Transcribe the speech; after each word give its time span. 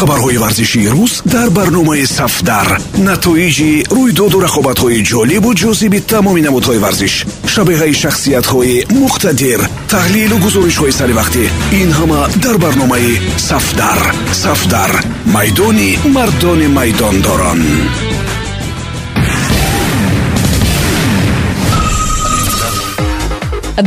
хабарҳои 0.00 0.38
варзишии 0.44 0.88
рӯз 0.96 1.12
дар 1.34 1.48
барномаи 1.58 2.04
сафдар. 2.18 2.68
Натоиҷи 3.08 3.70
рӯйдоду 3.96 4.38
рақобатҳои 4.46 5.04
ҷолибу 5.10 5.50
ҷозиби 5.62 6.00
тамоми 6.12 6.42
намудҳои 6.46 6.82
варзиш 6.84 7.14
шабеҳаи 7.52 7.94
шахсиятҳои 8.02 8.76
муқтадир 9.02 9.60
таҳлилу 9.92 10.36
гузоришҳои 10.44 10.96
саривақтӣ 11.00 11.44
ин 11.80 11.90
ҳама 11.98 12.20
дар 12.44 12.56
барномаи 12.64 13.12
сафдар. 13.48 14.00
Сафдар 14.44 14.92
майдони 15.34 15.90
мардони 16.16 16.68
майдондорон. 16.78 17.60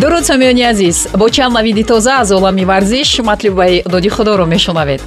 Дуруд 0.02 0.24
самиёни 0.32 0.64
азиз 0.72 0.98
бо 1.20 1.26
чанд 1.36 1.54
навиди 1.58 1.84
тоза 1.92 2.14
аз 2.22 2.30
олами 2.38 2.66
варзиш 2.72 3.10
матлубаи 3.30 3.84
доди 3.94 4.10
худоро 4.10 4.46
мешунавед 4.46 5.02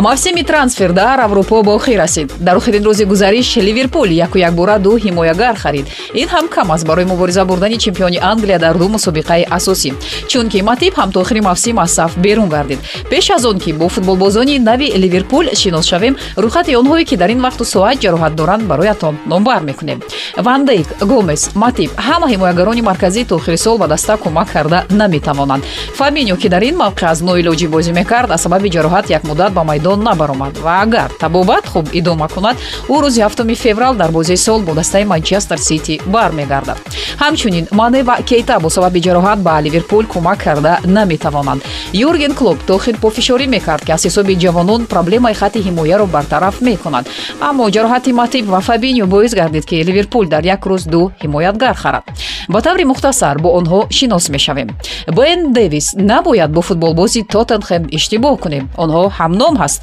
мавсими 0.00 0.42
трансфер 0.42 0.92
дар 0.92 1.20
аврупо 1.20 1.62
бо 1.62 1.74
охир 1.74 1.98
расид. 1.98 2.32
Дар 2.38 2.56
охирин 2.56 2.84
рӯзи 2.84 3.04
гузариш 3.04 3.56
ливерпул 3.56 4.04
яку 4.04 4.38
якбора 4.38 4.78
ду 4.78 4.98
ҳимоягар 4.98 5.56
харид. 5.56 5.86
Ин 6.14 6.28
ҳам 6.28 6.48
кам 6.48 6.72
аст 6.72 6.86
барои 6.86 7.04
мубориза 7.04 7.44
бурдани 7.44 7.78
чемпиони 7.78 8.18
англия 8.22 8.58
дар 8.58 8.76
ду 8.76 8.88
мусобиқаи 8.88 9.46
асосӣ. 9.50 9.94
Чунки 10.28 10.62
матиб 10.62 10.94
ҳам 10.94 11.12
то 11.12 11.20
охири 11.20 11.40
мавсим 11.40 11.78
аз 11.78 11.92
саф 11.92 12.16
берун 12.18 12.48
гардид 12.48 12.78
пеш 13.10 13.30
аз 13.30 13.44
он 13.44 13.58
ки 13.58 13.72
бо 13.72 13.88
футболбозони 13.88 14.58
нави 14.58 14.92
ливерпул 14.96 15.44
шинос 15.54 15.86
шавем 15.86 16.16
рӯйхати 16.36 16.76
онҳое 16.76 17.04
ки 17.04 17.16
дар 17.16 17.30
ин 17.30 17.40
вақту 17.40 17.64
соат 17.64 17.98
ҷароҳат 18.02 18.34
доранд 18.34 18.64
бароятон 18.64 19.18
номбар 19.26 19.62
мекунем. 19.62 20.00
Вандейк 20.36 20.88
гомес 21.00 21.54
матиб 21.54 21.90
ҳама 21.96 22.26
ҳимоягарони 22.28 22.82
марказӣ 22.82 23.24
то 23.24 23.36
охири 23.36 23.56
сол 23.56 23.78
ба 23.78 23.86
даста 23.88 24.16
кӯмак 24.16 24.52
карда 24.52 24.84
наметавонанд. 24.90 25.64
Фабиньо 25.94 26.36
ки 26.36 26.48
дар 26.48 26.62
ин 26.62 26.76
мавқеъ 26.76 27.08
аз 27.12 27.20
ноилоҷӣ 27.20 27.68
бозӣ 27.68 27.92
мекард 27.92 28.30
аз 28.30 28.42
сабаби 28.42 28.68
ҷароҳат 28.68 29.10
як 29.10 29.24
муддат 29.24 29.52
ба 29.52 29.64
майдон 29.64 29.85
майдон 29.86 30.02
набаромад. 30.02 30.58
Ва 30.58 30.82
агар 30.82 31.10
табобат 31.20 31.66
хуб 31.66 31.88
идома 31.92 32.28
кунад 32.28 32.56
ӯ 32.88 33.00
рӯзи 33.02 33.20
ҳафтуми 33.22 33.54
феврал 33.54 33.94
дар 33.94 34.10
бозии 34.10 34.36
сол 34.36 34.60
бо 34.62 34.74
дастаи 34.74 35.04
манчестер 35.04 35.58
сити 35.58 36.00
бармегардад. 36.06 36.78
Ҳамчунин 37.18 37.68
мане 37.70 38.02
ва 38.02 38.16
кейта 38.22 38.58
бо 38.60 38.68
сабаби 38.70 39.00
ҷароҳат 39.00 39.38
ба 39.38 39.60
ливерпул 39.62 40.04
кӯмак 40.06 40.38
карда 40.44 40.78
наметавонанд. 40.84 41.62
Юрген 41.92 42.34
клуб 42.34 42.58
то 42.66 42.74
охир 42.74 42.96
пофишорӣ 42.96 43.46
мекард 43.46 43.84
ки 43.84 43.92
аз 43.92 44.02
ҳисоби 44.06 44.36
ҷавонон 44.36 44.86
проблемаи 44.86 45.34
хатти 45.34 45.60
ҳимояро 45.66 46.06
бартараф 46.06 46.60
мекунад. 46.60 47.06
Аммо 47.40 47.70
ҷароҳати 47.70 48.12
матиб 48.12 48.44
ва 48.48 48.60
фабиньо 48.60 49.06
боис 49.06 49.34
гардид 49.34 49.64
ки 49.64 49.84
ливерпул 49.88 50.24
дар 50.28 50.44
як 50.44 50.66
рӯз 50.66 50.88
ду 50.88 51.12
ҳимоятгар 51.22 51.74
харад. 51.74 52.04
Ба 52.48 52.60
таври 52.62 52.84
мухтасар 52.84 53.38
бо 53.38 53.48
онҳо 53.58 53.80
шинос 53.90 54.28
мешавем. 54.28 54.68
Бен 55.16 55.52
дэвис 55.52 55.94
набояд 55.94 56.50
бо 56.50 56.60
футболбози 56.60 57.22
тоттенхем 57.22 57.82
иштибоҳ 57.96 58.36
кунем. 58.44 58.64
Онҳо 58.76 59.02
ҳамном 59.18 59.54
ҳастанд 59.62 59.75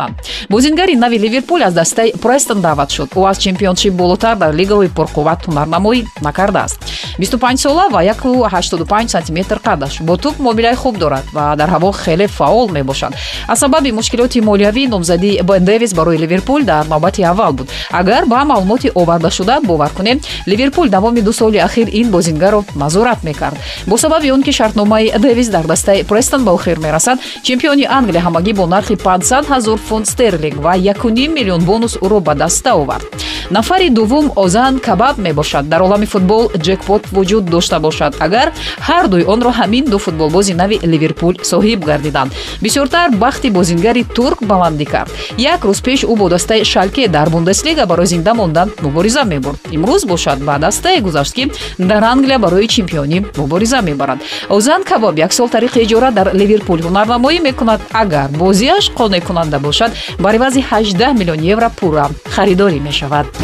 бозингари 0.49 0.95
нави 0.95 1.19
ливерпул 1.19 1.63
аз 1.63 1.73
дастаи 1.73 2.13
престон 2.21 2.61
даъват 2.61 2.91
шуд. 2.91 3.09
Ӯ 3.15 3.29
аз 3.29 3.37
чемпионшип 3.37 3.93
болотар 3.93 4.35
дар 4.35 4.53
лигаҳои 4.53 4.89
пурқувват 4.97 5.39
ҳунарнамоӣ 5.47 6.05
накардааст. 6.21 6.79
25сола 7.19 7.91
ва 7.91 8.03
185 8.03 9.07
сантиметр 9.07 9.59
қадаш. 9.59 10.01
Бо 10.01 10.17
туп 10.17 10.39
муомилаи 10.39 10.75
хуб 10.75 10.97
дорад 10.97 11.25
ва 11.33 11.55
дар 11.55 11.69
ҳаво 11.69 11.91
хеле 11.91 12.27
фаъол 12.27 12.69
мебошад. 12.71 13.13
Аз 13.47 13.59
сабаби 13.59 13.91
мушкилоти 13.91 14.41
молиявӣ 14.41 14.87
номзадии 14.87 15.41
бен 15.43 15.65
дэвис 15.65 15.93
барои 15.93 16.17
ливерпул 16.17 16.63
дар 16.63 16.85
навбати 16.85 17.23
аввал 17.23 17.53
буд. 17.53 17.69
Агар 17.91 18.25
ба 18.25 18.43
маълумоти 18.45 18.91
овардашуда 18.95 19.59
бовар 19.61 19.89
кунем. 19.89 20.19
Ливерпул 20.47 20.89
давоми 20.89 21.21
ду 21.21 21.33
соли 21.33 21.57
ахир 21.57 21.87
ин 21.91 22.11
бозингарро 22.11 22.63
назорат 22.75 23.23
мекард. 23.23 23.57
Бо 23.87 23.97
сабаби 23.97 24.31
он 24.31 24.43
ки 24.43 24.51
шартномаи 24.51 25.11
дэвис 25.19 25.49
дар 25.49 25.65
дастаи 25.65 26.03
престон 26.03 26.43
ба 26.43 26.51
охир 26.51 26.79
мерасад 26.79 27.19
чемпиони 27.43 27.85
англия 27.89 28.21
ҳамагӣ 28.21 28.53
бо 28.53 28.65
нархи 28.65 28.95
500 28.95 29.45
ҳазор 29.47 29.77
фунт 29.87 30.07
стерлинг 30.07 30.57
ва 30.65 30.73
1 30.77 31.27
миллион 31.37 31.61
бонус 31.65 31.93
ӯро 32.05 32.19
ба 32.27 32.33
даста 32.35 32.71
овард 32.81 33.07
нафари 33.53 33.89
дуввум 33.89 34.31
озан 34.35 34.79
кабаб 34.79 35.17
мебошад. 35.17 35.69
Дар 35.69 35.81
олами 35.81 36.05
футбол 36.05 36.49
ҷекпот 36.65 37.03
вуҷуд 37.15 37.45
дошта 37.45 37.79
бошад 37.79 38.15
агар 38.19 38.47
ҳар 38.87 39.07
дуи 39.07 39.23
онро 39.33 39.51
ҳамин 39.59 39.85
ду 39.91 39.97
футболбози 40.05 40.53
нави 40.53 40.77
ливерпул 40.93 41.33
соҳиб 41.51 41.79
гардиданд. 41.85 42.31
Бисёртар 42.63 43.07
бахти 43.23 43.49
бозингари 43.49 44.03
турк 44.15 44.39
баландӣ 44.51 44.85
кард. 44.85 45.11
Як 45.37 45.61
рӯз 45.67 45.79
пеш 45.85 45.99
ӯ 46.03 46.15
бо 46.15 46.29
дастаи 46.29 46.63
шалке 46.63 47.07
дар 47.07 47.29
бундеслига 47.29 47.85
барои 47.85 48.05
зинда 48.05 48.33
мондан 48.33 48.71
мубориза 48.81 49.23
мебурд. 49.23 49.59
Имрӯз 49.71 50.05
бошад 50.07 50.39
ба 50.47 50.57
дастае 50.59 50.99
гузашт 51.01 51.33
ки 51.35 51.51
дар 51.77 52.03
англия 52.03 52.39
барои 52.39 52.67
чемпионӣ 52.67 53.17
мубориза 53.37 53.81
мебарад. 53.81 54.19
Озан 54.49 54.83
кабоб 54.83 55.15
як 55.17 55.33
сол 55.33 55.49
тариқи 55.49 55.79
иҷора 55.85 56.11
дар 56.11 56.27
ливерпул 56.33 56.79
ҳунарнамоӣ 56.85 57.39
мекунад. 57.39 57.81
Агар 57.91 58.29
бозиаш 58.29 58.85
қонеъкунанда 58.97 59.59
бошад 59.59 59.91
бар 60.19 60.33
ивази 60.35 60.61
18 60.71 61.13
миллион 61.19 61.39
евро 61.53 61.69
пурра 61.79 62.09
харидорӣ 62.35 62.79
мешавад 62.79 63.42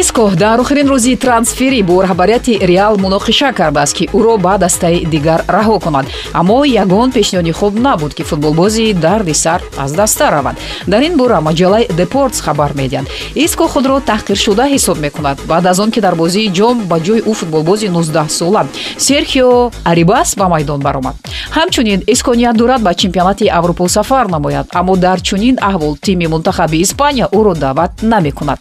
иско 0.00 0.30
дар 0.30 0.60
охирин 0.60 0.88
рӯзи 0.88 1.16
трансферӣ 1.16 1.82
бо 1.82 2.02
раҳбарияти 2.02 2.58
реал 2.70 2.94
муноқиша 3.04 3.52
кардааст 3.58 3.94
ки 3.98 4.04
ӯро 4.18 4.34
ба 4.38 4.58
дастаи 4.58 5.04
дигар 5.14 5.40
раҳо 5.56 5.78
кунад. 5.84 6.06
Аммо 6.32 6.64
ягон 6.64 7.08
пешниҳоди 7.12 7.52
хуб 7.52 7.74
набуд 7.86 8.14
ки 8.14 8.22
футболбози 8.22 8.92
дарди 8.92 9.34
сар 9.34 9.60
аз 9.78 9.92
даста 9.92 10.30
равад. 10.30 10.56
Дар 10.86 11.02
ин 11.02 11.16
бора 11.16 11.38
маҷалаи 11.40 11.88
депортс 12.00 12.40
хабар 12.40 12.72
медиҳад 12.80 13.06
иско 13.44 13.64
худро 13.68 13.96
таҳқиршуда 14.10 14.64
ҳисоб 14.74 14.98
мекунад. 14.98 15.38
Баъд 15.50 15.66
аз 15.66 15.78
он 15.78 15.90
ки 15.90 16.00
дар 16.00 16.14
бозии 16.14 16.52
ҷом 16.58 16.76
ба 16.90 16.96
ҷои 17.06 17.20
ӯ 17.30 17.32
футболбози 17.40 17.86
19сола 17.88 18.62
серхио 18.98 19.70
арибас 19.84 20.34
ба 20.36 20.48
майдон 20.48 20.80
баромад. 20.80 21.14
Ҳамчунин 21.56 22.00
иско 22.12 22.34
ният 22.34 22.56
дорад 22.56 22.82
ба 22.82 22.94
чемпионати 22.94 23.46
аврупо 23.58 23.88
сафар 23.88 24.26
намояд 24.28 24.66
аммо 24.72 24.96
дар 24.96 25.20
чунин 25.20 25.56
аҳвол 25.70 25.94
тими 26.06 26.26
мунтахаби 26.26 26.80
испания 26.80 27.28
ӯро 27.38 27.54
даъват 27.54 27.92
намекунад 28.02 28.60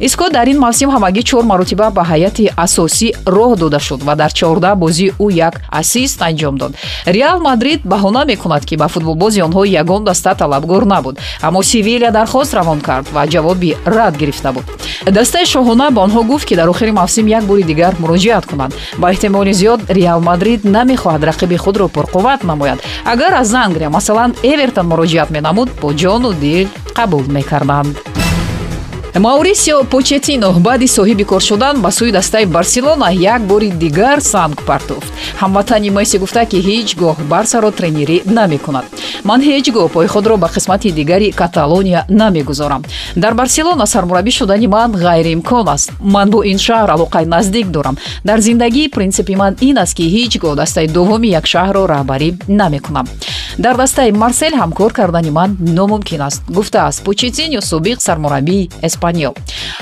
иско 0.00 0.28
дар 0.30 0.48
ин 0.48 0.58
мавсим 0.58 0.90
ҳамагӣ 0.90 1.22
чор 1.22 1.44
маротиба 1.44 1.90
ба 1.90 2.02
ҳайати 2.02 2.50
асосӣ 2.56 3.08
роҳ 3.26 3.56
дода 3.56 3.78
шуд 3.78 4.02
ва 4.02 4.14
дар 4.16 4.32
чорда 4.32 4.74
бозӣ 4.74 5.08
ӯ 5.24 5.26
як 5.32 5.54
ассист 5.70 6.22
анҷом 6.22 6.56
дод. 6.58 6.72
Реал 7.06 7.38
мадрид 7.40 7.80
баҳона 7.84 8.24
мекунад 8.24 8.64
ки 8.64 8.76
ба 8.76 8.88
футболбози 8.88 9.40
онҳо 9.42 9.64
ягон 9.82 10.04
даста 10.04 10.34
талабгор 10.34 10.84
набуд 10.84 11.18
аммо 11.42 11.62
севилия 11.62 12.10
дархост 12.10 12.54
равон 12.54 12.80
кард 12.80 13.06
ва 13.14 13.26
ҷавоби 13.26 13.76
рад 13.86 14.16
гирифта 14.16 14.52
буд. 14.52 14.64
Дастаи 15.06 15.44
шоҳона 15.44 15.90
ба 15.90 16.00
онҳо 16.06 16.22
гуфт 16.22 16.46
ки 16.48 16.54
дар 16.56 16.68
охири 16.68 16.90
мавсим 16.90 17.26
як 17.26 17.44
бори 17.44 17.62
дигар 17.62 17.94
муроҷиат 17.98 18.46
кунанд. 18.46 18.74
Ба 18.98 19.12
эҳтимоли 19.12 19.52
зиёд 19.52 19.80
реал 19.88 20.20
мадрид 20.20 20.64
намехоҳад 20.64 21.22
рақиби 21.30 21.56
худро 21.56 21.86
пурқувват 21.88 22.44
намояд. 22.44 22.78
Агар 23.04 23.32
аз 23.32 23.54
англия 23.54 23.90
масалан 23.90 24.34
эвертон 24.42 24.86
муроҷиат 24.86 25.30
менамуд 25.30 25.68
бо 25.80 25.92
ҷону 25.92 26.32
дил 26.32 26.68
қабул 26.96 27.24
мекарданд 27.28 28.13
маурисио 29.18 29.84
почетино 29.84 30.52
баъди 30.52 30.88
соҳиби 30.88 31.24
кор 31.24 31.40
шудан 31.40 31.80
ба 31.80 31.90
сӯи 31.90 32.12
дастаи 32.12 32.46
барселона 32.46 33.08
як 33.12 33.42
бори 33.42 33.70
дигар 33.70 34.18
санг 34.20 34.62
партофт 34.66 35.12
ҳамватани 35.42 35.90
месси 35.90 36.18
гуфта 36.18 36.44
ки 36.50 36.58
ҳеҷ 36.68 36.88
гоҳ 37.02 37.16
барсаро 37.32 37.70
тренерӣ 37.78 38.16
намекунад. 38.38 38.84
Ман 39.28 39.40
ҳеҷ 39.48 39.66
гоҳ 39.76 39.88
пои 39.94 40.06
худро 40.06 40.36
ба 40.36 40.48
қисмати 40.54 40.88
дигари 40.98 41.30
каталония 41.30 42.00
намегузорам. 42.08 42.82
Дар 43.16 43.34
барселона 43.34 43.86
сармураббӣ 43.86 44.30
шудани 44.30 44.66
ман 44.66 44.90
ғайриимкон 45.06 45.66
аст. 45.74 45.92
Ман 46.00 46.30
бо 46.30 46.38
ин 46.42 46.58
шаҳр 46.66 46.90
алоқаи 46.96 47.24
наздик 47.34 47.66
дорам. 47.76 47.96
Дар 48.24 48.38
зиндагӣ 48.40 48.88
принсипи 48.94 49.34
ман 49.36 49.52
ин 49.60 49.76
аст 49.78 49.94
ки 49.96 50.04
ҳеҷ 50.14 50.32
гоҳ 50.42 50.54
дастаи 50.56 50.86
дуввуми 50.86 51.28
як 51.28 51.46
шаҳрро 51.52 51.82
раҳбарӣ 51.94 52.28
намекунам 52.48 53.06
дар 53.58 53.76
дастаи 53.76 54.10
марсел 54.12 54.52
ҳам 54.54 54.72
кор 54.72 54.92
кардани 54.92 55.30
ман 55.30 55.56
номумкин 55.60 56.22
аст. 56.22 56.42
гуфтааст 56.48 57.02
почетиньо 57.04 57.60
собиқ 57.60 58.00
сармураббии 58.00 58.70
испаньол 58.82 59.34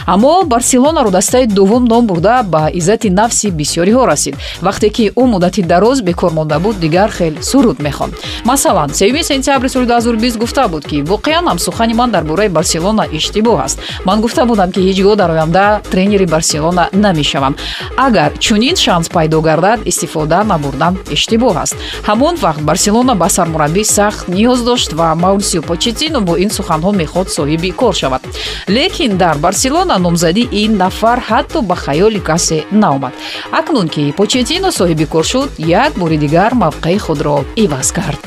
аммо 0.07 0.45
барселонаро 0.45 1.11
дастаи 1.11 1.47
дуввум 1.47 1.85
ном 1.85 2.07
бурда 2.07 2.43
ба 2.43 2.71
иззати 2.73 3.09
нафси 3.11 3.49
бисёриҳо 3.51 4.07
расид. 4.07 4.37
Вақте 4.61 4.89
ки 4.91 5.13
ӯ 5.17 5.25
муддати 5.27 5.63
дароз 5.63 6.03
бекор 6.03 6.33
монда 6.33 6.59
буд 6.59 6.79
дигар 6.79 7.11
хел 7.11 7.35
суруд 7.43 7.79
мехонд. 7.79 8.15
Масалан 8.45 8.95
сеюми 8.95 9.23
сентябри 9.23 9.69
соли 9.69 9.87
2020 9.87 10.39
гуфта 10.39 10.69
буд 10.69 10.87
ки 10.87 11.03
воқеан 11.03 11.47
ҳам 11.49 11.59
сухани 11.59 11.95
ман 11.95 12.11
дар 12.11 12.25
бораи 12.25 12.49
барселона 12.49 13.07
иштибоҳ 13.13 13.65
аст. 13.65 13.79
Ман 14.05 14.21
гуфта 14.21 14.45
будам 14.47 14.73
ки 14.73 14.81
ҳеҷ 14.81 15.03
гоҳ 15.03 15.17
дар 15.17 15.31
оянда 15.31 15.81
тренери 15.91 16.27
барселона 16.27 16.89
намешавам. 16.93 17.57
Агар 17.97 18.33
чунин 18.39 18.77
шанс 18.77 19.09
пайдо 19.09 19.41
гардад 19.41 19.81
истифода 19.85 20.45
набурдан 20.45 20.99
иштибоҳ 21.11 21.57
аст. 21.63 21.77
Ҳамон 22.09 22.35
вақт 22.37 22.61
барселона 22.61 23.15
ба 23.15 23.29
сармураббӣ 23.63 23.85
сахт 23.85 24.29
ниёз 24.29 24.61
дошт 24.65 24.93
ва 24.93 25.15
маурисио 25.15 25.63
почетино 25.63 26.21
бо 26.21 26.37
ин 26.37 26.51
суханҳо 26.51 26.93
мехост 26.93 27.31
соҳиби 27.39 27.71
кор 27.81 27.95
шавад. 27.95 28.23
Лекин 28.69 29.17
дар 29.17 29.37
барселона 29.39 29.97
номзадӣ 29.99 30.45
ин 30.63 30.77
нафар 30.83 31.19
ҳатто 31.29 31.59
ба 31.63 31.77
хаёли 31.85 32.21
касе 32.29 32.59
наомад. 32.83 33.13
Акнун 33.59 33.89
ки 33.95 34.13
почетино 34.19 34.71
соҳиби 34.79 35.07
кор 35.07 35.25
шуд 35.25 35.51
як 35.59 35.93
бори 36.01 36.17
дигар 36.25 36.53
мавқеи 36.65 36.99
худро 36.99 37.37
иваз 37.65 37.93
кард 37.93 38.23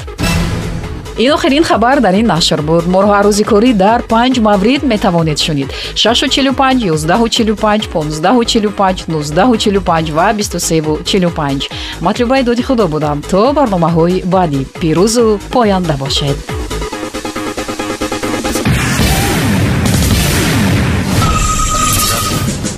ин 1.17 1.31
охирин 1.31 1.63
хабар 1.63 1.99
дар 2.01 2.13
ин 2.15 2.27
нашр 2.27 2.61
буд. 2.61 2.87
Моро 2.87 3.09
арӯзи 3.19 3.43
корӣ 3.43 3.73
дар 3.73 4.01
панҷ 4.11 4.39
маврид 4.39 4.83
метавонед 4.83 5.39
шунид. 5.39 5.69
645 5.95 6.83
145 6.83 7.87
1545 7.93 9.07
1945 9.07 10.11
ва 10.11 10.33
2345 10.33 11.69
матлубаи 12.01 12.43
доди 12.43 12.63
худо 12.63 12.87
будам. 12.87 13.21
То 13.31 13.53
барномаҳои 13.53 14.23
баъдӣ 14.33 14.61
пирӯзу 14.81 15.39
поянда 15.53 15.95
бошед 16.03 16.54